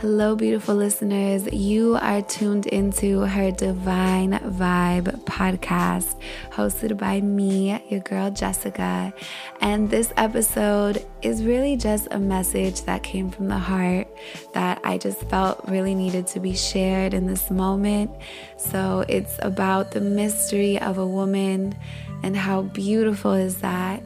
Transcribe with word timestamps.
Hello, 0.00 0.34
beautiful 0.34 0.76
listeners. 0.76 1.46
You 1.52 1.98
are 2.00 2.22
tuned 2.22 2.64
into 2.64 3.20
her 3.20 3.50
Divine 3.50 4.32
Vibe 4.32 5.24
podcast, 5.24 6.18
hosted 6.50 6.96
by 6.96 7.20
me, 7.20 7.84
your 7.90 8.00
girl 8.00 8.30
Jessica. 8.30 9.12
And 9.60 9.90
this 9.90 10.10
episode 10.16 11.04
is 11.20 11.44
really 11.44 11.76
just 11.76 12.08
a 12.12 12.18
message 12.18 12.80
that 12.84 13.02
came 13.02 13.30
from 13.30 13.48
the 13.48 13.58
heart 13.58 14.08
that 14.54 14.80
I 14.84 14.96
just 14.96 15.20
felt 15.24 15.68
really 15.68 15.94
needed 15.94 16.26
to 16.28 16.40
be 16.40 16.56
shared 16.56 17.12
in 17.12 17.26
this 17.26 17.50
moment. 17.50 18.10
So 18.56 19.04
it's 19.06 19.38
about 19.40 19.90
the 19.90 20.00
mystery 20.00 20.78
of 20.78 20.96
a 20.96 21.06
woman 21.06 21.74
and 22.22 22.34
how 22.34 22.62
beautiful 22.62 23.34
is 23.34 23.58
that. 23.58 24.02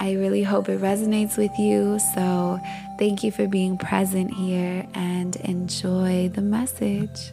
I 0.00 0.12
really 0.12 0.44
hope 0.44 0.68
it 0.68 0.80
resonates 0.80 1.36
with 1.36 1.58
you. 1.58 1.98
So, 2.14 2.60
thank 2.98 3.24
you 3.24 3.32
for 3.32 3.48
being 3.48 3.76
present 3.76 4.32
here 4.32 4.86
and 4.94 5.34
enjoy 5.36 6.28
the 6.28 6.40
message. 6.40 7.32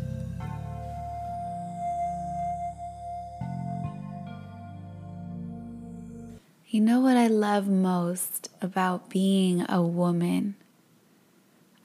You 6.68 6.82
know 6.82 7.00
what 7.00 7.16
I 7.16 7.28
love 7.28 7.68
most 7.68 8.50
about 8.62 9.10
being 9.10 9.66
a 9.70 9.82
woman? 9.82 10.56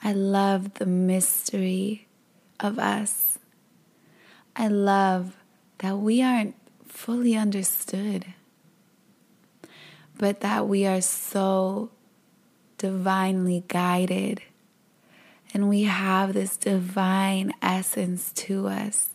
I 0.03 0.15
love 0.15 0.75
the 0.75 0.87
mystery 0.87 2.09
of 2.59 2.79
us. 2.79 3.39
I 4.57 4.69
love 4.69 5.37
that 5.79 5.99
we 5.99 6.23
aren't 6.23 6.57
fully 6.89 7.37
understood 7.37 8.27
but 10.21 10.41
that 10.41 10.69
we 10.69 10.85
are 10.85 11.01
so 11.01 11.89
divinely 12.77 13.65
guided 13.69 14.43
and 15.55 15.67
we 15.67 15.85
have 15.85 16.35
this 16.35 16.59
divine 16.59 17.55
essence 17.63 18.31
to 18.33 18.69
us 18.69 19.09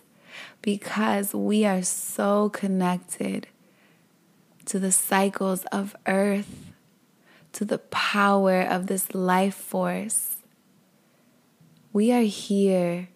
because 0.64 1.36
we 1.36 1.64
are 1.64 1.84
so 1.84 2.50
connected 2.50 3.46
to 4.66 4.80
the 4.80 4.92
cycles 4.92 5.64
of 5.66 5.96
earth, 6.08 6.74
to 7.54 7.64
the 7.64 7.78
power 7.78 8.62
of 8.62 8.88
this 8.88 9.14
life 9.14 9.54
force. 9.54 10.38
We 11.94 12.12
are 12.14 12.22
here 12.22 13.10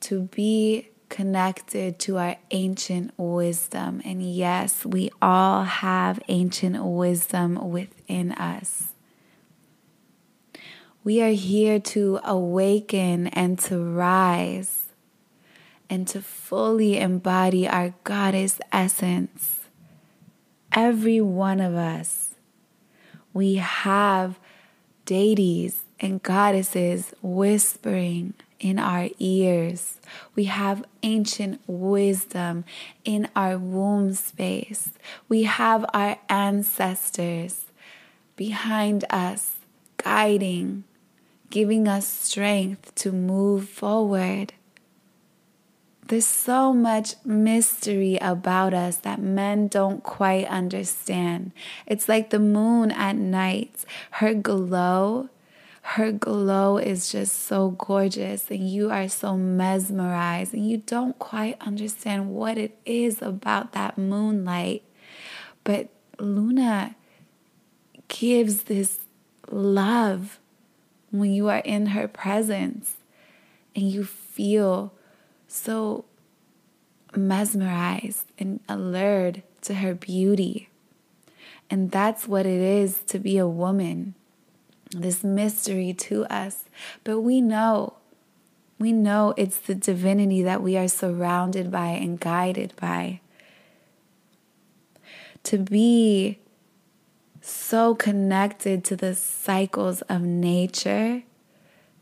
to 0.00 0.22
be 0.22 0.88
connected 1.14 1.96
to 2.00 2.18
our 2.18 2.34
ancient 2.50 3.12
wisdom. 3.16 4.02
And 4.04 4.20
yes, 4.20 4.84
we 4.84 5.12
all 5.22 5.62
have 5.62 6.18
ancient 6.26 6.84
wisdom 6.84 7.70
within 7.70 8.32
us. 8.32 8.94
We 11.04 11.22
are 11.22 11.30
here 11.30 11.78
to 11.78 12.18
awaken 12.24 13.28
and 13.28 13.60
to 13.60 13.78
rise 13.78 14.86
and 15.88 16.08
to 16.08 16.20
fully 16.20 16.98
embody 16.98 17.68
our 17.68 17.94
goddess 18.02 18.60
essence. 18.72 19.60
Every 20.72 21.20
one 21.20 21.60
of 21.60 21.76
us, 21.76 22.34
we 23.32 23.54
have 23.54 24.40
deities 25.06 25.84
and 26.00 26.20
goddesses 26.20 27.14
whispering 27.22 28.34
in 28.64 28.78
our 28.78 29.10
ears. 29.18 30.00
We 30.34 30.44
have 30.44 30.86
ancient 31.02 31.60
wisdom 31.66 32.64
in 33.04 33.28
our 33.36 33.58
womb 33.58 34.14
space. 34.14 34.92
We 35.28 35.42
have 35.42 35.84
our 35.92 36.16
ancestors 36.30 37.66
behind 38.36 39.04
us, 39.10 39.56
guiding, 39.98 40.84
giving 41.50 41.86
us 41.86 42.06
strength 42.06 42.94
to 42.94 43.12
move 43.12 43.68
forward. 43.68 44.54
There's 46.08 46.26
so 46.26 46.72
much 46.72 47.16
mystery 47.22 48.16
about 48.16 48.72
us 48.72 48.96
that 48.98 49.20
men 49.20 49.68
don't 49.68 50.02
quite 50.02 50.46
understand. 50.46 51.52
It's 51.86 52.08
like 52.08 52.30
the 52.30 52.38
moon 52.38 52.90
at 52.92 53.16
night, 53.16 53.84
her 54.12 54.32
glow 54.32 55.28
her 55.86 56.10
glow 56.10 56.78
is 56.78 57.12
just 57.12 57.44
so 57.44 57.68
gorgeous 57.68 58.50
and 58.50 58.68
you 58.70 58.90
are 58.90 59.06
so 59.06 59.36
mesmerized 59.36 60.54
and 60.54 60.68
you 60.68 60.78
don't 60.78 61.18
quite 61.18 61.60
understand 61.60 62.30
what 62.30 62.56
it 62.56 62.78
is 62.86 63.20
about 63.20 63.72
that 63.72 63.98
moonlight. 63.98 64.82
But 65.62 65.90
Luna 66.18 66.96
gives 68.08 68.62
this 68.62 69.00
love 69.50 70.40
when 71.10 71.34
you 71.34 71.50
are 71.50 71.58
in 71.58 71.88
her 71.88 72.08
presence 72.08 72.94
and 73.76 73.90
you 73.90 74.04
feel 74.04 74.94
so 75.46 76.06
mesmerized 77.14 78.24
and 78.38 78.58
allured 78.70 79.42
to 79.60 79.74
her 79.74 79.94
beauty. 79.94 80.70
And 81.68 81.90
that's 81.90 82.26
what 82.26 82.46
it 82.46 82.60
is 82.60 83.00
to 83.08 83.18
be 83.18 83.36
a 83.36 83.46
woman 83.46 84.14
this 85.00 85.24
mystery 85.24 85.92
to 85.94 86.24
us. 86.26 86.64
But 87.02 87.20
we 87.20 87.40
know, 87.40 87.94
we 88.78 88.92
know 88.92 89.34
it's 89.36 89.58
the 89.58 89.74
divinity 89.74 90.42
that 90.42 90.62
we 90.62 90.76
are 90.76 90.88
surrounded 90.88 91.70
by 91.70 91.88
and 91.88 92.18
guided 92.18 92.74
by. 92.76 93.20
To 95.44 95.58
be 95.58 96.38
so 97.40 97.94
connected 97.94 98.84
to 98.84 98.96
the 98.96 99.14
cycles 99.14 100.00
of 100.02 100.22
nature, 100.22 101.22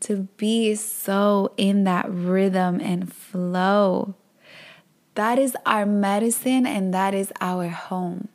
to 0.01 0.27
be 0.37 0.75
so 0.75 1.53
in 1.57 1.83
that 1.83 2.05
rhythm 2.09 2.79
and 2.79 3.11
flow. 3.11 4.15
That 5.15 5.37
is 5.37 5.55
our 5.65 5.85
medicine 5.85 6.65
and 6.65 6.93
that 6.93 7.13
is 7.13 7.31
our 7.39 7.67
home. 7.67 8.29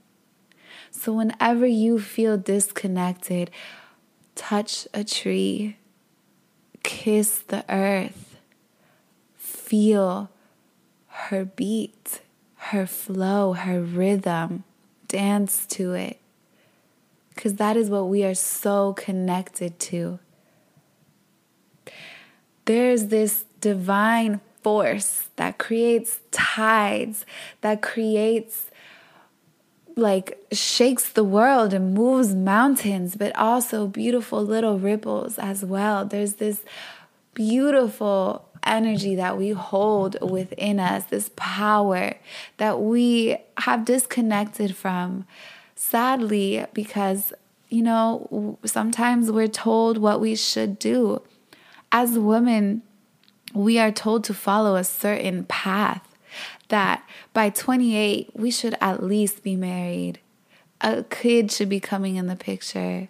So, 0.91 1.13
whenever 1.13 1.67
you 1.67 2.01
feel 2.01 2.37
disconnected, 2.37 3.51
touch 4.39 4.87
a 4.95 5.03
tree, 5.03 5.77
kiss 6.85 7.41
the 7.41 7.65
earth, 7.69 8.39
feel 9.37 10.31
her 11.09 11.45
beat, 11.45 12.23
her 12.57 12.87
flow, 12.87 13.53
her 13.53 13.83
rhythm, 13.83 14.63
dance 15.09 15.67
to 15.67 15.93
it. 15.93 16.21
Because 17.35 17.55
that 17.55 17.77
is 17.77 17.91
what 17.91 18.09
we 18.09 18.25
are 18.25 18.35
so 18.35 18.93
connected 18.95 19.79
to. 19.81 20.21
There's 22.65 23.07
this 23.07 23.45
divine 23.61 24.41
force 24.63 25.29
that 25.37 25.59
creates 25.59 26.21
tides, 26.31 27.27
that 27.61 27.83
creates 27.83 28.71
like 29.99 30.39
shakes 30.53 31.11
the 31.11 31.25
world 31.25 31.75
and 31.75 31.93
moves 31.93 32.35
mountains, 32.35 33.17
but 33.17 33.35
also 33.37 33.87
beautiful 33.87 34.43
little 34.43 34.79
ripples 34.79 35.39
as 35.39 35.65
well. 35.65 36.05
There's 36.05 36.35
this 36.35 36.63
beautiful 37.35 38.49
energy 38.63 39.15
that 39.17 39.37
we 39.37 39.51
hold 39.51 40.21
within 40.21 40.81
us, 40.81 41.05
this 41.05 41.31
power 41.37 42.15
that 42.59 42.81
we 42.81 43.37
have 43.59 43.85
disconnected 43.85 44.77
from. 44.77 45.27
Sadly, 45.75 46.65
because, 46.73 47.33
you 47.69 47.83
know, 47.83 48.59
sometimes 48.65 49.31
we're 49.31 49.47
told 49.47 49.99
what 49.99 50.21
we 50.21 50.35
should 50.35 50.79
do. 50.79 51.23
As 51.93 52.19
women, 52.19 52.83
we 53.55 53.79
are 53.79 53.93
told 53.93 54.25
to 54.25 54.35
follow 54.35 54.77
a 54.77 54.85
certain 54.85 55.45
path 55.45 56.08
that 56.69 57.07
by 57.33 57.51
28, 57.51 58.31
we 58.35 58.51
should 58.51 58.77
at 58.81 59.03
least 59.03 59.43
be 59.43 59.57
married. 59.57 60.21
A 60.81 61.03
kid 61.05 61.51
should 61.51 61.69
be 61.69 61.81
coming 61.81 62.17
in 62.17 62.27
the 62.27 62.37
picture. 62.37 63.09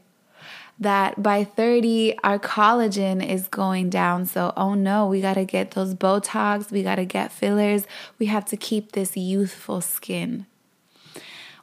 That 0.80 1.22
by 1.22 1.42
30, 1.44 2.18
our 2.22 2.38
collagen 2.38 3.26
is 3.26 3.48
going 3.48 3.90
down. 3.90 4.26
So, 4.26 4.52
oh 4.56 4.74
no, 4.74 5.06
we 5.06 5.20
got 5.20 5.34
to 5.34 5.44
get 5.44 5.72
those 5.72 5.94
Botox, 5.94 6.70
we 6.70 6.82
got 6.82 6.96
to 6.96 7.04
get 7.04 7.32
fillers. 7.32 7.84
We 8.18 8.26
have 8.26 8.44
to 8.46 8.56
keep 8.56 8.92
this 8.92 9.16
youthful 9.16 9.80
skin. 9.80 10.46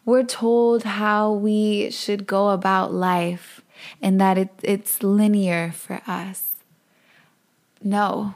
We're 0.03 0.23
told 0.23 0.83
how 0.83 1.31
we 1.31 1.89
should 1.89 2.27
go 2.27 2.49
about 2.49 2.93
life 2.93 3.61
and 4.01 4.21
that 4.21 4.37
it, 4.37 4.49
it's 4.61 5.01
linear 5.01 5.71
for 5.71 6.01
us. 6.05 6.55
No, 7.81 8.35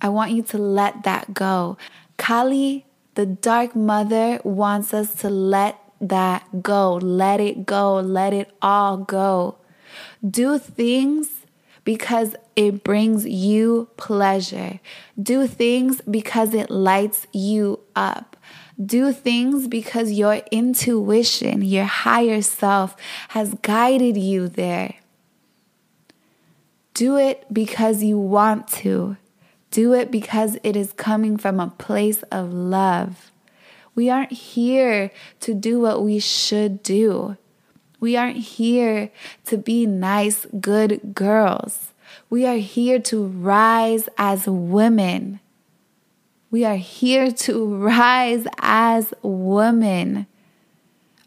I 0.00 0.08
want 0.08 0.32
you 0.32 0.42
to 0.44 0.58
let 0.58 1.04
that 1.04 1.34
go. 1.34 1.76
Kali, 2.20 2.84
the 3.14 3.24
dark 3.24 3.74
mother, 3.74 4.40
wants 4.44 4.92
us 4.92 5.14
to 5.22 5.30
let 5.30 5.80
that 6.02 6.62
go. 6.62 6.96
Let 6.96 7.40
it 7.40 7.64
go. 7.64 7.96
Let 7.96 8.34
it 8.34 8.54
all 8.60 8.98
go. 8.98 9.56
Do 10.38 10.58
things 10.58 11.46
because 11.82 12.36
it 12.56 12.84
brings 12.84 13.26
you 13.26 13.88
pleasure. 13.96 14.80
Do 15.20 15.46
things 15.46 16.02
because 16.02 16.52
it 16.52 16.70
lights 16.70 17.26
you 17.32 17.80
up. 17.96 18.36
Do 18.78 19.12
things 19.12 19.66
because 19.66 20.12
your 20.12 20.42
intuition, 20.52 21.62
your 21.62 21.86
higher 21.86 22.42
self, 22.42 22.96
has 23.30 23.54
guided 23.62 24.18
you 24.18 24.46
there. 24.46 24.96
Do 26.92 27.16
it 27.16 27.46
because 27.50 28.02
you 28.02 28.18
want 28.18 28.68
to. 28.84 29.16
Do 29.70 29.94
it 29.94 30.10
because 30.10 30.58
it 30.62 30.76
is 30.76 30.92
coming 30.92 31.36
from 31.36 31.60
a 31.60 31.68
place 31.68 32.22
of 32.24 32.52
love. 32.52 33.30
We 33.94 34.10
aren't 34.10 34.32
here 34.32 35.10
to 35.40 35.54
do 35.54 35.80
what 35.80 36.02
we 36.02 36.18
should 36.18 36.82
do. 36.82 37.36
We 38.00 38.16
aren't 38.16 38.38
here 38.38 39.10
to 39.46 39.58
be 39.58 39.86
nice, 39.86 40.46
good 40.60 41.14
girls. 41.14 41.92
We 42.30 42.46
are 42.46 42.56
here 42.56 42.98
to 43.00 43.26
rise 43.26 44.08
as 44.16 44.46
women. 44.46 45.40
We 46.50 46.64
are 46.64 46.76
here 46.76 47.30
to 47.30 47.76
rise 47.84 48.46
as 48.58 49.12
women. 49.22 50.26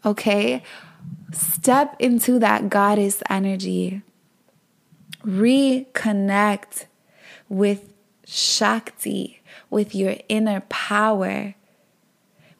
Okay? 0.04 0.62
Step 1.32 1.96
into 1.98 2.38
that 2.40 2.68
goddess 2.68 3.22
energy. 3.30 4.02
Reconnect 5.24 6.86
with 7.48 7.93
Shakti, 8.26 9.42
with 9.70 9.94
your 9.94 10.16
inner 10.28 10.60
power, 10.68 11.54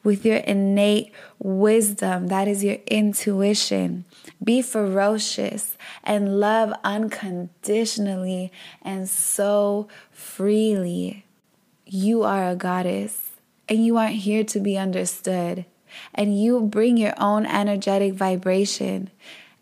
with 0.05 0.23
your 0.23 0.37
innate 0.37 1.11
wisdom. 1.39 2.27
That 2.27 2.47
is 2.47 2.63
your 2.63 2.77
intuition. 2.87 4.05
Be 4.41 4.61
ferocious 4.61 5.77
and 6.03 6.39
love 6.39 6.71
unconditionally 6.83 8.51
and 8.81 9.09
so 9.09 9.87
freely. 10.11 11.25
You 11.85 12.23
are 12.23 12.49
a 12.49 12.55
goddess 12.55 13.31
and 13.67 13.85
you 13.85 13.97
aren't 13.97 14.15
here 14.15 14.43
to 14.45 14.59
be 14.59 14.77
understood. 14.77 15.65
And 16.13 16.39
you 16.39 16.61
bring 16.61 16.97
your 16.97 17.13
own 17.17 17.45
energetic 17.45 18.13
vibration 18.13 19.09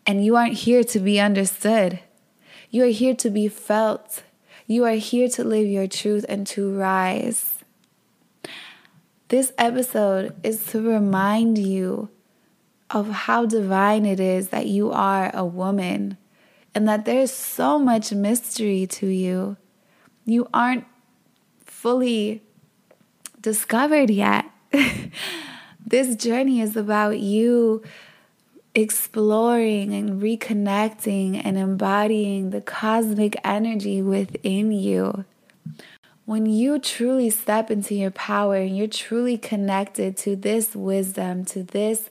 and 0.06 0.24
you 0.24 0.36
aren't 0.36 0.54
here 0.54 0.84
to 0.84 1.00
be 1.00 1.18
understood. 1.18 2.00
You 2.70 2.84
are 2.84 2.88
here 2.88 3.14
to 3.14 3.30
be 3.30 3.48
felt 3.48 4.22
you 4.66 4.84
are 4.84 4.92
here 4.92 5.28
to 5.28 5.44
live 5.44 5.66
your 5.66 5.86
truth 5.86 6.24
and 6.28 6.46
to 6.48 6.72
rise. 6.72 7.56
This 9.28 9.52
episode 9.58 10.34
is 10.42 10.64
to 10.66 10.80
remind 10.80 11.58
you 11.58 12.08
of 12.90 13.10
how 13.10 13.46
divine 13.46 14.06
it 14.06 14.20
is 14.20 14.48
that 14.48 14.66
you 14.66 14.90
are 14.92 15.30
a 15.34 15.44
woman 15.44 16.16
and 16.74 16.88
that 16.88 17.04
there's 17.04 17.32
so 17.32 17.78
much 17.78 18.12
mystery 18.12 18.86
to 18.86 19.06
you. 19.06 19.56
You 20.24 20.48
aren't 20.54 20.86
fully 21.64 22.42
discovered 23.40 24.10
yet. 24.10 24.46
this 25.86 26.16
journey 26.16 26.60
is 26.60 26.76
about 26.76 27.18
you 27.18 27.82
exploring 28.74 29.94
and 29.94 30.20
reconnecting 30.20 31.40
and 31.44 31.56
embodying 31.56 32.50
the 32.50 32.60
cosmic 32.60 33.36
energy 33.44 34.02
within 34.02 34.72
you. 34.72 35.24
When 36.26 36.46
you 36.46 36.78
truly 36.78 37.30
step 37.30 37.70
into 37.70 37.94
your 37.94 38.10
power 38.10 38.56
and 38.56 38.76
you're 38.76 38.86
truly 38.86 39.36
connected 39.36 40.16
to 40.18 40.36
this 40.36 40.74
wisdom, 40.74 41.44
to 41.46 41.62
this 41.62 42.08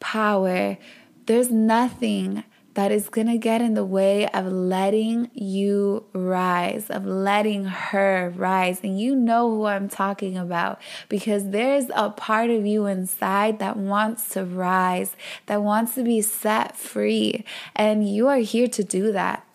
power, 0.00 0.78
there's 1.26 1.50
nothing 1.50 2.42
that 2.74 2.90
is 2.90 3.08
going 3.08 3.28
to 3.28 3.38
get 3.38 3.60
in 3.60 3.74
the 3.74 3.84
way 3.84 4.28
of 4.28 4.46
letting 4.46 5.30
you 5.32 6.04
rise, 6.12 6.90
of 6.90 7.06
letting 7.06 7.64
her 7.64 8.32
rise. 8.36 8.80
And 8.82 9.00
you 9.00 9.14
know 9.14 9.48
who 9.50 9.66
I'm 9.66 9.88
talking 9.88 10.36
about 10.36 10.80
because 11.08 11.50
there's 11.50 11.86
a 11.94 12.10
part 12.10 12.50
of 12.50 12.66
you 12.66 12.86
inside 12.86 13.60
that 13.60 13.76
wants 13.76 14.28
to 14.30 14.44
rise, 14.44 15.16
that 15.46 15.62
wants 15.62 15.94
to 15.94 16.02
be 16.02 16.20
set 16.20 16.76
free. 16.76 17.44
And 17.76 18.08
you 18.08 18.28
are 18.28 18.38
here 18.38 18.68
to 18.68 18.82
do 18.82 19.12
that. 19.12 19.46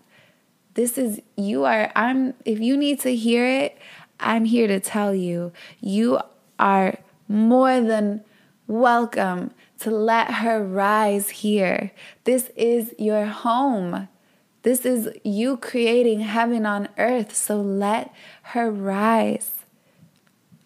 This 0.76 0.98
is, 0.98 1.22
you 1.36 1.66
are, 1.66 1.92
I'm, 1.96 2.36
if 2.46 2.60
you 2.60 2.78
need 2.78 3.02
to 3.02 3.14
hear 3.14 3.46
it, 3.46 3.78
I'm 4.20 4.46
here 4.46 4.68
to 4.68 4.80
tell 4.80 5.14
you, 5.14 5.52
you 5.82 6.20
are 6.58 6.98
more 7.28 7.82
than 7.82 8.24
welcome 8.68 9.52
to 9.80 9.92
let 9.92 10.32
her 10.36 10.64
rise 10.64 11.30
here. 11.30 11.92
This 12.24 12.52
is 12.56 12.94
your 12.98 13.26
home. 13.26 14.08
This 14.64 14.86
is 14.86 15.10
you 15.24 15.58
creating 15.58 16.20
heaven 16.22 16.66
on 16.66 16.90
earth. 16.98 17.34
So 17.36 17.62
let 17.62 18.14
her 18.44 18.70
rise. 18.70 19.52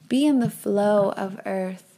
Be 0.10 0.26
in 0.26 0.40
the 0.40 0.50
flow 0.50 1.12
of 1.12 1.40
earth. 1.46 1.94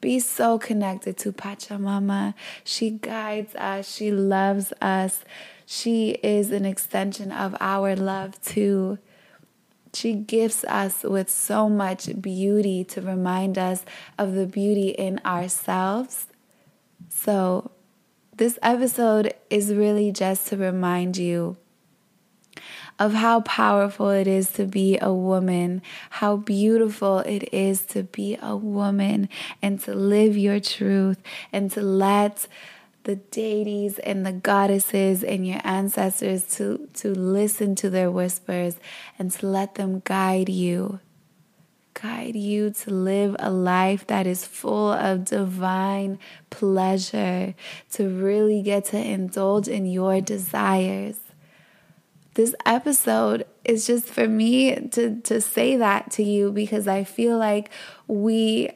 Be 0.00 0.20
so 0.20 0.58
connected 0.58 1.16
to 1.18 1.32
Pachamama. 1.32 2.34
She 2.62 2.90
guides 2.90 3.54
us, 3.56 3.92
she 3.92 4.12
loves 4.12 4.72
us. 4.80 5.24
She 5.66 6.10
is 6.22 6.50
an 6.52 6.64
extension 6.64 7.32
of 7.32 7.56
our 7.60 7.94
love, 7.94 8.40
too. 8.40 8.98
She 9.94 10.14
gifts 10.14 10.64
us 10.64 11.02
with 11.02 11.30
so 11.30 11.68
much 11.68 12.20
beauty 12.20 12.84
to 12.84 13.00
remind 13.00 13.58
us 13.58 13.84
of 14.18 14.34
the 14.34 14.46
beauty 14.46 14.90
in 14.90 15.20
ourselves. 15.24 16.26
So, 17.08 17.70
this 18.36 18.58
episode 18.62 19.34
is 19.50 19.72
really 19.72 20.12
just 20.12 20.46
to 20.48 20.56
remind 20.56 21.16
you 21.16 21.56
of 22.98 23.14
how 23.14 23.40
powerful 23.42 24.10
it 24.10 24.26
is 24.26 24.50
to 24.52 24.64
be 24.64 24.98
a 25.00 25.12
woman, 25.12 25.82
how 26.10 26.36
beautiful 26.36 27.20
it 27.20 27.52
is 27.52 27.82
to 27.82 28.02
be 28.02 28.36
a 28.42 28.56
woman, 28.56 29.28
and 29.62 29.80
to 29.80 29.94
live 29.94 30.36
your 30.36 30.58
truth 30.58 31.22
and 31.52 31.70
to 31.72 31.80
let 31.80 32.48
the 33.04 33.16
deities 33.16 33.98
and 34.00 34.26
the 34.26 34.32
goddesses 34.32 35.24
and 35.24 35.46
your 35.46 35.60
ancestors 35.64 36.44
to, 36.56 36.88
to 36.94 37.10
listen 37.14 37.74
to 37.76 37.90
their 37.90 38.10
whispers 38.10 38.76
and 39.18 39.30
to 39.30 39.46
let 39.46 39.76
them 39.76 40.02
guide 40.04 40.48
you. 40.48 41.00
Guide 41.94 42.36
you 42.36 42.70
to 42.70 42.90
live 42.90 43.34
a 43.38 43.50
life 43.50 44.06
that 44.06 44.26
is 44.26 44.44
full 44.44 44.92
of 44.92 45.24
divine 45.24 46.18
pleasure, 46.50 47.54
to 47.92 48.08
really 48.08 48.62
get 48.62 48.84
to 48.86 48.98
indulge 48.98 49.68
in 49.68 49.86
your 49.86 50.20
desires. 50.20 51.18
This 52.34 52.54
episode 52.64 53.46
is 53.64 53.86
just 53.86 54.06
for 54.06 54.28
me 54.28 54.76
to, 54.90 55.20
to 55.22 55.40
say 55.40 55.76
that 55.76 56.12
to 56.12 56.22
you 56.22 56.52
because 56.52 56.86
I 56.86 57.02
feel 57.02 57.36
like 57.36 57.70
we 58.06 58.70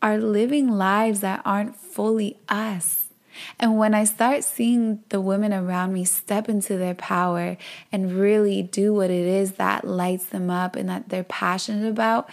are 0.00 0.18
living 0.18 0.68
lives 0.68 1.20
that 1.20 1.42
aren't 1.44 1.76
fully 1.76 2.38
us 2.48 3.11
and 3.58 3.78
when 3.78 3.94
I 3.94 4.04
start 4.04 4.44
seeing 4.44 5.02
the 5.08 5.20
women 5.20 5.52
around 5.52 5.92
me 5.92 6.04
step 6.04 6.48
into 6.48 6.76
their 6.76 6.94
power 6.94 7.56
and 7.90 8.12
really 8.12 8.62
do 8.62 8.92
what 8.94 9.10
it 9.10 9.26
is 9.26 9.52
that 9.52 9.86
lights 9.86 10.26
them 10.26 10.50
up 10.50 10.76
and 10.76 10.88
that 10.88 11.08
they're 11.08 11.24
passionate 11.24 11.88
about, 11.88 12.28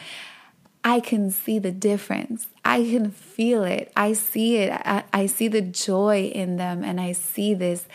I 0.83 0.99
can 0.99 1.29
see 1.29 1.59
the 1.59 1.71
difference. 1.71 2.47
I 2.63 2.83
can 2.83 3.11
feel 3.11 3.63
it. 3.63 3.91
I 3.95 4.13
see 4.13 4.57
it. 4.57 4.71
I, 4.71 5.03
I, 5.11 5.25
see 5.25 5.47
the 5.47 5.61
joy 5.61 6.31
in 6.33 6.57
them 6.57 6.83
and 6.83 7.01
I 7.01 7.11
see 7.11 7.53
this 7.53 7.85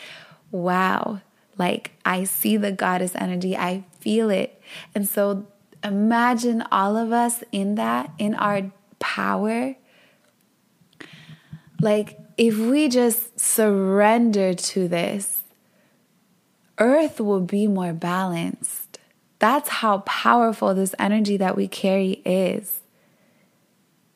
wow. 0.50 1.20
Like 1.56 1.92
I 2.04 2.24
see 2.24 2.56
the 2.56 2.72
goddess 2.72 3.14
energy. 3.14 3.56
I 3.56 3.84
feel 4.00 4.28
it. 4.28 4.60
And 4.94 5.08
so 5.08 5.46
imagine 5.82 6.62
all 6.70 6.96
of 6.96 7.12
us 7.12 7.42
in 7.52 7.76
that, 7.76 8.10
in 8.18 8.34
our 8.34 8.70
power. 8.98 9.76
Like 11.80 12.18
if 12.36 12.58
we 12.58 12.88
just 12.88 13.38
surrender 13.38 14.54
to 14.54 14.88
this, 14.88 15.42
Earth 16.78 17.20
will 17.20 17.40
be 17.40 17.66
more 17.66 17.92
balanced. 17.92 18.98
That's 19.38 19.68
how 19.68 19.98
powerful 19.98 20.74
this 20.74 20.94
energy 20.98 21.36
that 21.36 21.56
we 21.56 21.68
carry 21.68 22.22
is. 22.24 22.80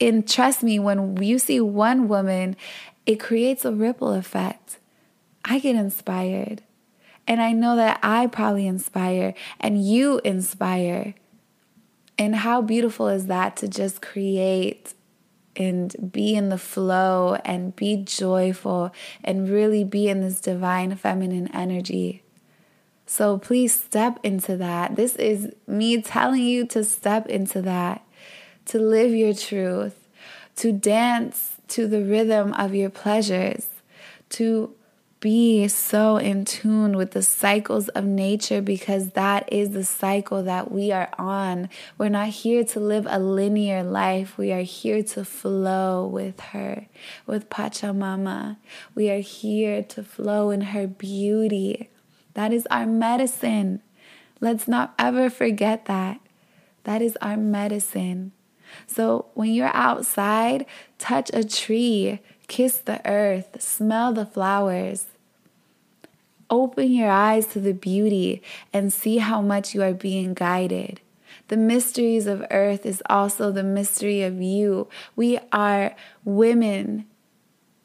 And 0.00 0.28
trust 0.28 0.62
me, 0.62 0.78
when 0.78 1.22
you 1.22 1.38
see 1.38 1.60
one 1.60 2.08
woman, 2.08 2.56
it 3.06 3.20
creates 3.20 3.64
a 3.64 3.72
ripple 3.72 4.12
effect. 4.12 4.78
I 5.44 5.58
get 5.58 5.76
inspired. 5.76 6.62
And 7.26 7.42
I 7.42 7.52
know 7.52 7.76
that 7.76 8.00
I 8.02 8.26
probably 8.26 8.66
inspire 8.66 9.34
and 9.60 9.84
you 9.84 10.20
inspire. 10.24 11.14
And 12.16 12.34
how 12.36 12.62
beautiful 12.62 13.08
is 13.08 13.26
that 13.26 13.56
to 13.58 13.68
just 13.68 14.02
create 14.02 14.94
and 15.56 16.12
be 16.12 16.34
in 16.34 16.48
the 16.48 16.58
flow 16.58 17.36
and 17.44 17.74
be 17.74 17.96
joyful 17.96 18.92
and 19.24 19.48
really 19.48 19.84
be 19.84 20.08
in 20.08 20.20
this 20.20 20.40
divine 20.40 20.94
feminine 20.96 21.48
energy. 21.54 22.22
So 23.06 23.38
please 23.38 23.74
step 23.74 24.20
into 24.22 24.56
that. 24.58 24.96
This 24.96 25.16
is 25.16 25.52
me 25.66 26.02
telling 26.02 26.42
you 26.42 26.66
to 26.66 26.84
step 26.84 27.26
into 27.26 27.62
that, 27.62 28.04
to 28.66 28.78
live 28.78 29.12
your 29.12 29.34
truth, 29.34 30.06
to 30.56 30.72
dance 30.72 31.56
to 31.68 31.86
the 31.86 32.02
rhythm 32.02 32.52
of 32.54 32.74
your 32.74 32.90
pleasures, 32.90 33.68
to 34.30 34.74
be 35.20 35.66
so 35.66 36.16
in 36.16 36.44
tune 36.44 36.96
with 36.96 37.10
the 37.10 37.22
cycles 37.22 37.88
of 37.88 38.04
nature 38.04 38.62
because 38.62 39.10
that 39.10 39.52
is 39.52 39.70
the 39.70 39.84
cycle 39.84 40.42
that 40.44 40.70
we 40.70 40.92
are 40.92 41.10
on. 41.18 41.68
We're 41.96 42.08
not 42.08 42.28
here 42.28 42.64
to 42.64 42.80
live 42.80 43.06
a 43.08 43.18
linear 43.18 43.82
life. 43.82 44.38
We 44.38 44.52
are 44.52 44.62
here 44.62 45.02
to 45.02 45.24
flow 45.24 46.06
with 46.06 46.38
her, 46.40 46.86
with 47.26 47.50
Pachamama. 47.50 48.58
We 48.94 49.10
are 49.10 49.20
here 49.20 49.82
to 49.82 50.04
flow 50.04 50.50
in 50.50 50.60
her 50.60 50.86
beauty. 50.86 51.90
That 52.34 52.52
is 52.52 52.66
our 52.70 52.86
medicine. 52.86 53.82
Let's 54.40 54.68
not 54.68 54.94
ever 54.98 55.30
forget 55.30 55.86
that. 55.86 56.20
That 56.84 57.02
is 57.02 57.18
our 57.20 57.36
medicine. 57.36 58.32
So 58.86 59.26
when 59.34 59.50
you're 59.50 59.74
outside, 59.74 60.66
touch 60.98 61.30
a 61.32 61.42
tree, 61.42 62.20
kiss 62.48 62.78
the 62.78 63.06
earth, 63.08 63.60
smell 63.60 64.12
the 64.12 64.26
flowers. 64.26 65.06
Open 66.50 66.90
your 66.90 67.10
eyes 67.10 67.46
to 67.48 67.60
the 67.60 67.74
beauty 67.74 68.42
and 68.72 68.92
see 68.92 69.18
how 69.18 69.42
much 69.42 69.74
you 69.74 69.82
are 69.82 69.92
being 69.92 70.32
guided. 70.34 71.00
The 71.48 71.56
mysteries 71.56 72.26
of 72.26 72.44
earth 72.50 72.84
is 72.84 73.02
also 73.08 73.52
the 73.52 73.62
mystery 73.62 74.22
of 74.22 74.40
you. 74.40 74.88
We 75.14 75.38
are 75.52 75.94
women 76.24 77.06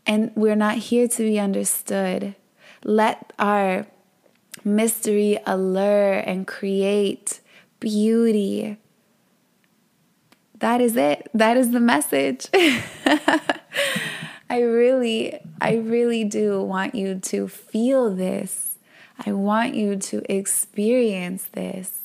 and 0.05 0.32
we're 0.36 0.55
not 0.55 0.77
here 0.77 1.08
to 1.08 1.24
be 1.24 1.39
understood. 1.39 2.36
Let 2.84 3.32
our 3.39 3.86
mystery 4.63 5.39
allure 5.46 6.13
and 6.13 6.48
create 6.48 7.39
beauty. 7.79 8.77
That 10.60 10.82
is 10.82 10.96
it. 10.96 11.29
That 11.34 11.58
is 11.58 11.72
the 11.72 11.79
message. 11.79 12.48
I 14.50 14.62
really, 14.62 15.39
I 15.62 15.75
really 15.75 16.23
do 16.23 16.62
want 16.62 16.95
you 16.95 17.19
to 17.19 17.47
feel 17.47 18.13
this. 18.13 18.77
I 19.25 19.31
want 19.31 19.75
you 19.75 19.95
to 19.95 20.31
experience 20.31 21.47
this. 21.51 22.01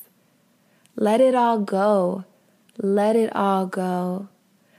Let 0.97 1.21
it 1.21 1.35
all 1.35 1.61
go. 1.61 2.25
Let 2.78 3.16
it 3.16 3.35
all 3.35 3.66
go. 3.66 4.28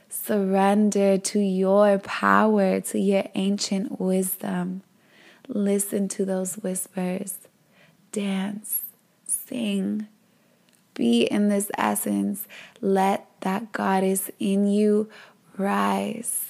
Surrender 0.08 1.18
to 1.18 1.38
your 1.38 1.98
power, 1.98 2.80
to 2.80 2.98
your 2.98 3.24
ancient 3.34 4.00
wisdom. 4.00 4.82
Listen 5.48 6.08
to 6.08 6.24
those 6.24 6.54
whispers. 6.54 7.38
Dance, 8.12 8.82
sing, 9.26 10.08
be 10.94 11.22
in 11.22 11.48
this 11.48 11.70
essence. 11.78 12.46
Let 12.80 13.26
that 13.40 13.72
goddess 13.72 14.30
in 14.38 14.66
you 14.66 15.08
rise. 15.56 16.49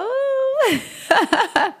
Oh, 0.00 0.80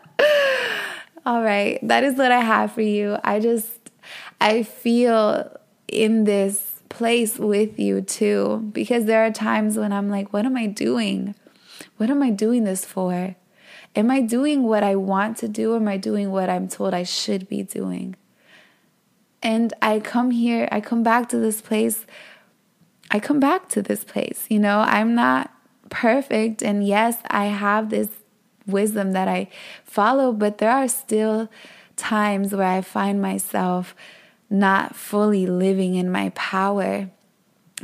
all 1.26 1.42
right. 1.42 1.78
That 1.82 2.04
is 2.04 2.16
what 2.16 2.32
I 2.32 2.40
have 2.40 2.72
for 2.72 2.82
you. 2.82 3.18
I 3.22 3.40
just, 3.40 3.90
I 4.40 4.62
feel 4.62 5.56
in 5.86 6.24
this 6.24 6.82
place 6.88 7.38
with 7.38 7.78
you 7.78 8.00
too, 8.00 8.70
because 8.72 9.04
there 9.04 9.24
are 9.24 9.30
times 9.30 9.76
when 9.76 9.92
I'm 9.92 10.08
like, 10.08 10.32
what 10.32 10.44
am 10.44 10.56
I 10.56 10.66
doing? 10.66 11.34
What 11.96 12.10
am 12.10 12.22
I 12.22 12.30
doing 12.30 12.64
this 12.64 12.84
for? 12.84 13.36
Am 13.94 14.10
I 14.10 14.20
doing 14.20 14.64
what 14.64 14.82
I 14.82 14.96
want 14.96 15.36
to 15.38 15.48
do? 15.48 15.74
Am 15.74 15.88
I 15.88 15.96
doing 15.96 16.30
what 16.30 16.48
I'm 16.48 16.68
told 16.68 16.94
I 16.94 17.02
should 17.02 17.48
be 17.48 17.62
doing? 17.62 18.16
And 19.42 19.72
I 19.80 20.00
come 20.00 20.30
here, 20.30 20.68
I 20.70 20.80
come 20.80 21.02
back 21.02 21.28
to 21.30 21.38
this 21.38 21.60
place. 21.60 22.04
I 23.10 23.20
come 23.20 23.40
back 23.40 23.68
to 23.70 23.82
this 23.82 24.04
place. 24.04 24.46
You 24.48 24.58
know, 24.58 24.80
I'm 24.80 25.14
not 25.14 25.50
perfect. 25.90 26.62
And 26.62 26.86
yes, 26.86 27.18
I 27.28 27.46
have 27.46 27.90
this 27.90 28.08
wisdom 28.66 29.12
that 29.12 29.28
I 29.28 29.48
follow, 29.84 30.32
but 30.32 30.58
there 30.58 30.70
are 30.70 30.88
still 30.88 31.48
times 31.96 32.54
where 32.54 32.68
I 32.68 32.80
find 32.80 33.20
myself 33.20 33.94
not 34.50 34.94
fully 34.94 35.46
living 35.46 35.94
in 35.94 36.10
my 36.10 36.30
power. 36.30 37.10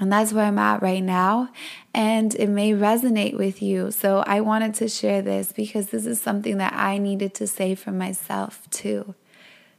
And 0.00 0.12
that's 0.12 0.32
where 0.32 0.46
I'm 0.46 0.58
at 0.58 0.82
right 0.82 1.02
now. 1.02 1.50
And 1.92 2.34
it 2.34 2.48
may 2.48 2.72
resonate 2.72 3.36
with 3.36 3.62
you. 3.62 3.90
So 3.90 4.24
I 4.26 4.40
wanted 4.40 4.74
to 4.74 4.88
share 4.88 5.22
this 5.22 5.52
because 5.52 5.88
this 5.88 6.06
is 6.06 6.20
something 6.20 6.58
that 6.58 6.72
I 6.72 6.98
needed 6.98 7.34
to 7.34 7.46
say 7.46 7.74
for 7.74 7.92
myself 7.92 8.68
too. 8.70 9.14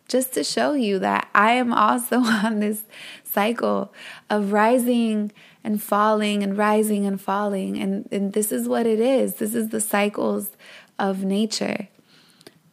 Just 0.08 0.34
to 0.36 0.44
show 0.44 0.74
you 0.74 1.00
that 1.00 1.28
I 1.34 1.54
am 1.54 1.74
also 1.74 2.20
on 2.24 2.60
this 2.60 2.84
cycle 3.24 3.94
of 4.30 4.54
rising 4.54 5.32
and 5.66 5.82
falling 5.82 6.44
and 6.44 6.58
rising 6.58 7.08
and 7.08 7.20
falling. 7.20 7.78
And, 7.78 8.08
and 8.12 8.34
this 8.34 8.52
is 8.52 8.70
what 8.70 8.86
it 8.86 9.00
is. 9.00 9.36
This 9.36 9.56
is 9.56 9.70
the 9.70 9.82
cycles 9.82 10.52
of 11.00 11.24
nature. 11.24 11.90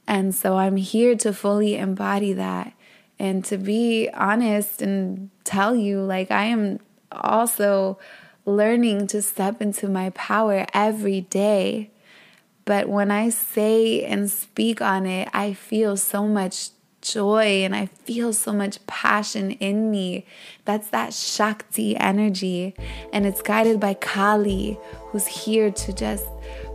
And 0.07 0.35
so 0.35 0.59
I'm 0.59 0.77
here 0.77 1.17
to 1.17 1.33
fully 1.33 1.77
embody 1.77 2.35
that 2.35 2.75
and 3.19 3.45
to 3.47 3.57
be 3.57 4.11
honest 4.13 4.83
and 4.83 5.31
tell 5.45 5.75
you, 5.75 6.01
like, 6.01 6.31
I 6.31 6.45
am 6.45 6.81
also 7.13 7.99
learning 8.45 9.07
to 9.07 9.23
step 9.23 9.63
into 9.63 9.89
my 9.89 10.11
power 10.11 10.67
every 10.75 11.21
day. 11.23 11.91
But 12.65 12.89
when 12.89 13.11
I 13.11 13.29
say 13.29 14.05
and 14.05 14.31
speak 14.31 14.83
on 14.83 15.07
it, 15.07 15.29
I 15.33 15.53
feel 15.55 15.97
so 15.97 16.27
much 16.27 16.71
joy 17.03 17.65
and 17.65 17.77
I 17.77 17.87
feel 17.87 18.33
so 18.33 18.53
much 18.53 18.85
passion 18.87 19.51
in 19.53 19.91
me. 19.91 20.25
That's 20.65 20.89
that 20.89 21.13
Shakti 21.13 21.97
energy. 21.97 22.75
And 23.13 23.27
it's 23.27 23.43
guided 23.43 23.81
by 23.81 23.95
Kali, 23.95 24.79
who's 25.09 25.27
here 25.27 25.71
to 25.71 25.93
just 25.93 26.25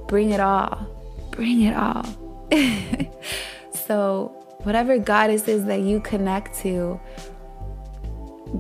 bring 0.08 0.32
it 0.32 0.40
all. 0.40 0.88
Bring 1.32 1.64
it 1.64 1.76
all. 1.76 2.06
so, 3.88 4.28
whatever 4.64 4.98
goddesses 4.98 5.66
that 5.66 5.82
you 5.82 6.00
connect 6.00 6.60
to, 6.60 7.00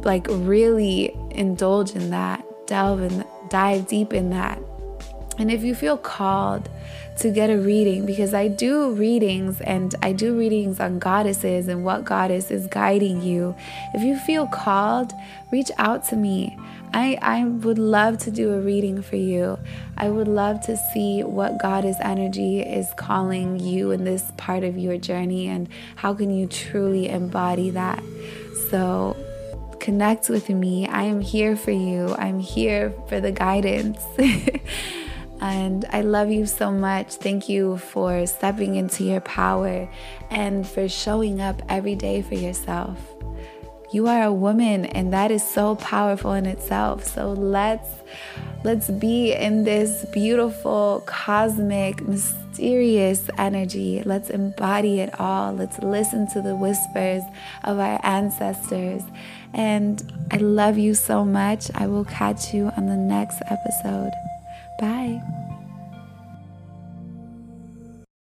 like 0.03 0.25
really 0.29 1.15
indulge 1.31 1.91
in 1.91 2.09
that, 2.09 2.43
delve 2.67 3.01
and 3.01 3.25
dive 3.49 3.87
deep 3.87 4.13
in 4.13 4.29
that. 4.31 4.59
And 5.37 5.51
if 5.51 5.63
you 5.63 5.75
feel 5.75 5.97
called 5.97 6.69
to 7.17 7.31
get 7.31 7.49
a 7.49 7.57
reading 7.57 8.05
because 8.05 8.33
I 8.33 8.47
do 8.47 8.91
readings 8.91 9.59
and 9.61 9.93
I 10.01 10.11
do 10.11 10.37
readings 10.37 10.79
on 10.79 10.99
goddesses 10.99 11.67
and 11.67 11.83
what 11.83 12.05
goddess 12.05 12.51
is 12.51 12.67
guiding 12.67 13.21
you. 13.21 13.55
If 13.93 14.03
you 14.03 14.17
feel 14.19 14.47
called, 14.47 15.13
reach 15.51 15.71
out 15.77 16.07
to 16.09 16.15
me. 16.15 16.57
I, 16.93 17.17
I 17.21 17.43
would 17.43 17.79
love 17.79 18.17
to 18.19 18.31
do 18.31 18.53
a 18.53 18.61
reading 18.61 19.01
for 19.01 19.17
you. 19.17 19.57
I 19.97 20.09
would 20.09 20.27
love 20.27 20.61
to 20.67 20.77
see 20.93 21.23
what 21.23 21.59
goddess 21.59 21.97
energy 22.01 22.59
is 22.61 22.93
calling 22.95 23.59
you 23.59 23.91
in 23.91 24.03
this 24.03 24.31
part 24.37 24.63
of 24.63 24.77
your 24.77 24.97
journey 24.97 25.47
and 25.47 25.67
how 25.95 26.13
can 26.13 26.29
you 26.29 26.47
truly 26.47 27.09
embody 27.09 27.71
that. 27.71 28.01
So 28.69 29.17
connect 29.79 30.29
with 30.29 30.49
me. 30.49 30.87
I 30.87 31.03
am 31.03 31.21
here 31.21 31.55
for 31.55 31.71
you. 31.71 32.15
I'm 32.17 32.39
here 32.39 32.93
for 33.09 33.19
the 33.19 33.31
guidance. 33.31 33.99
And 35.39 35.85
I 35.91 36.01
love 36.01 36.31
you 36.31 36.45
so 36.45 36.71
much. 36.71 37.15
Thank 37.15 37.47
you 37.49 37.77
for 37.77 38.25
stepping 38.25 38.75
into 38.75 39.03
your 39.03 39.21
power 39.21 39.87
and 40.29 40.67
for 40.67 40.89
showing 40.89 41.41
up 41.41 41.61
every 41.69 41.95
day 41.95 42.21
for 42.21 42.35
yourself. 42.35 42.99
You 43.91 44.07
are 44.07 44.23
a 44.23 44.33
woman 44.33 44.85
and 44.85 45.13
that 45.13 45.31
is 45.31 45.47
so 45.47 45.75
powerful 45.75 46.33
in 46.33 46.45
itself. 46.45 47.05
So 47.05 47.31
let's 47.31 47.87
let's 48.65 48.89
be 48.89 49.31
in 49.31 49.63
this 49.63 50.05
beautiful 50.11 51.03
cosmic 51.05 52.05
mysterious 52.05 53.29
energy. 53.37 54.03
Let's 54.05 54.29
embody 54.29 54.99
it 54.99 55.17
all. 55.19 55.53
Let's 55.53 55.79
listen 55.79 56.27
to 56.33 56.41
the 56.41 56.55
whispers 56.55 57.23
of 57.63 57.79
our 57.79 57.99
ancestors. 58.03 59.03
And 59.53 60.03
I 60.31 60.37
love 60.37 60.77
you 60.77 60.93
so 60.93 61.23
much. 61.23 61.71
I 61.73 61.87
will 61.87 62.05
catch 62.05 62.53
you 62.53 62.71
on 62.75 62.87
the 62.87 62.97
next 62.97 63.41
episode. 63.49 64.11
Bye. 64.77 65.21